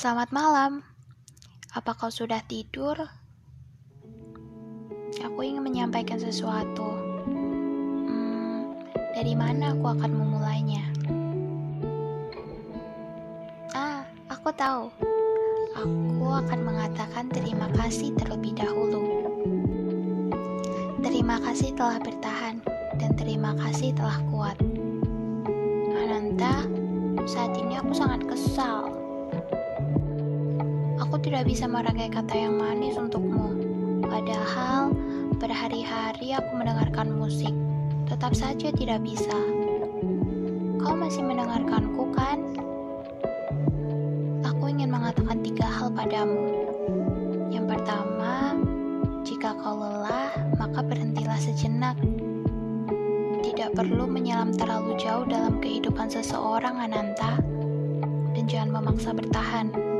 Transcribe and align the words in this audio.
Selamat 0.00 0.32
malam. 0.32 0.80
Apa 1.76 1.92
kau 1.92 2.08
sudah 2.08 2.40
tidur? 2.48 2.96
Aku 5.20 5.38
ingin 5.44 5.60
menyampaikan 5.60 6.16
sesuatu. 6.16 6.88
Hmm, 8.08 8.80
dari 9.12 9.36
mana 9.36 9.76
aku 9.76 9.92
akan 9.92 10.08
memulainya? 10.08 10.88
Ah, 13.76 14.08
aku 14.32 14.48
tahu. 14.56 14.88
Aku 15.76 16.26
akan 16.32 16.60
mengatakan 16.64 17.28
terima 17.28 17.68
kasih 17.76 18.16
terlebih 18.16 18.56
dahulu. 18.56 19.04
Terima 21.04 21.36
kasih 21.44 21.76
telah 21.76 22.00
bertahan 22.00 22.56
dan 22.96 23.12
terima 23.20 23.52
kasih 23.52 23.92
telah 23.92 24.16
kuat. 24.32 24.56
Ananta, 25.92 26.64
saat 27.28 27.52
ini 27.52 27.76
aku 27.76 27.92
sangat 27.92 28.24
kesal. 28.24 28.99
Tidak 31.30 31.46
bisa 31.46 31.70
merangkai 31.70 32.10
kata 32.10 32.34
yang 32.34 32.58
manis 32.58 32.98
untukmu. 32.98 33.54
Padahal 34.02 34.90
berhari-hari 35.38 36.34
aku 36.34 36.58
mendengarkan 36.58 37.06
musik, 37.14 37.54
tetap 38.10 38.34
saja 38.34 38.74
tidak 38.74 38.98
bisa. 39.06 39.38
Kau 40.82 40.90
masih 40.98 41.22
mendengarkanku 41.22 42.10
kan? 42.18 42.58
Aku 44.42 44.74
ingin 44.74 44.90
mengatakan 44.90 45.38
tiga 45.46 45.70
hal 45.70 45.94
padamu. 45.94 46.66
Yang 47.46 47.78
pertama, 47.78 48.58
jika 49.22 49.54
kau 49.54 49.78
lelah, 49.78 50.34
maka 50.58 50.82
berhentilah 50.82 51.38
sejenak. 51.38 51.94
Tidak 53.46 53.78
perlu 53.78 54.10
menyelam 54.10 54.50
terlalu 54.50 54.98
jauh 54.98 55.22
dalam 55.30 55.62
kehidupan 55.62 56.10
seseorang, 56.10 56.90
Ananta. 56.90 57.38
Dan 58.34 58.50
jangan 58.50 58.82
memaksa 58.82 59.14
bertahan. 59.14 59.90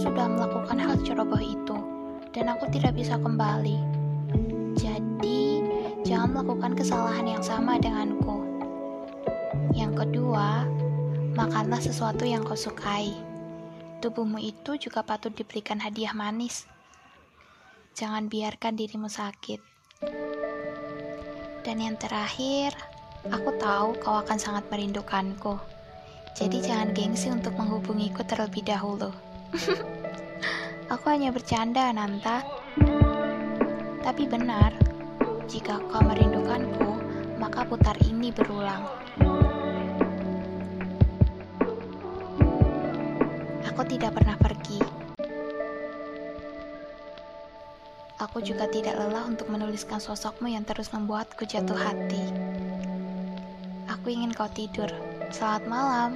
Sudah 0.00 0.32
melakukan 0.32 0.80
hal 0.80 0.96
ceroboh 1.04 1.44
itu, 1.44 1.76
dan 2.32 2.48
aku 2.48 2.72
tidak 2.72 2.96
bisa 2.96 3.20
kembali. 3.20 3.76
Jadi, 4.72 5.60
jangan 6.08 6.40
melakukan 6.40 6.72
kesalahan 6.72 7.36
yang 7.36 7.44
sama 7.44 7.76
denganku. 7.76 8.40
Yang 9.76 10.08
kedua, 10.08 10.64
makanlah 11.36 11.84
sesuatu 11.84 12.24
yang 12.24 12.40
kau 12.40 12.56
sukai. 12.56 13.12
Tubuhmu 14.00 14.40
itu 14.40 14.80
juga 14.80 15.04
patut 15.04 15.36
diberikan 15.36 15.76
hadiah 15.76 16.16
manis. 16.16 16.64
Jangan 17.92 18.32
biarkan 18.32 18.80
dirimu 18.80 19.12
sakit. 19.12 19.60
Dan 21.60 21.76
yang 21.76 22.00
terakhir, 22.00 22.72
aku 23.28 23.52
tahu 23.60 24.00
kau 24.00 24.16
akan 24.16 24.40
sangat 24.40 24.64
merindukanku. 24.72 25.60
Jadi 26.32 26.64
jangan 26.64 26.96
gengsi 26.96 27.28
untuk 27.28 27.52
menghubungiku 27.60 28.24
terlebih 28.24 28.64
dahulu. 28.64 29.12
aku 30.92 31.04
hanya 31.10 31.34
bercanda, 31.34 31.90
Nanta. 31.90 32.42
Tapi 34.00 34.24
benar, 34.26 34.72
jika 35.50 35.82
kau 35.90 36.02
merindukanku, 36.02 36.90
maka 37.36 37.66
putar 37.66 37.96
ini 38.06 38.30
berulang. 38.30 38.86
Aku 43.70 43.82
tidak 43.86 44.12
pernah 44.14 44.36
pergi. 44.36 44.80
Aku 48.20 48.44
juga 48.44 48.68
tidak 48.68 49.00
lelah 49.00 49.24
untuk 49.24 49.48
menuliskan 49.48 49.96
sosokmu 49.96 50.52
yang 50.52 50.68
terus 50.68 50.92
membuatku 50.92 51.48
jatuh 51.48 51.76
hati. 51.80 52.28
Aku 53.88 54.12
ingin 54.12 54.36
kau 54.36 54.48
tidur. 54.52 54.92
Selamat 55.32 55.64
malam. 55.64 56.10